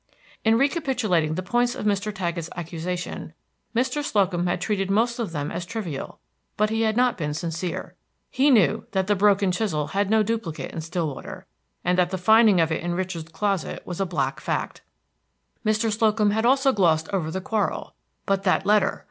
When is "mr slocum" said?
3.75-4.47, 15.63-16.31